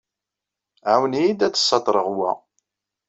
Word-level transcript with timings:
Ɛawen-iyi-d 0.91 1.41
ad 1.47 1.51
d-ssaṭreɣ 1.53 2.07
wa. 2.17 2.31